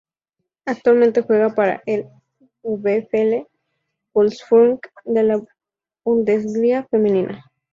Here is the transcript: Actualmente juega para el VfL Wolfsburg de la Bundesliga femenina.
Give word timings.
Actualmente 0.65 1.21
juega 1.21 1.53
para 1.53 1.83
el 1.85 2.07
VfL 2.63 3.45
Wolfsburg 4.15 4.79
de 5.05 5.21
la 5.21 5.39
Bundesliga 6.03 6.87
femenina. 6.89 7.45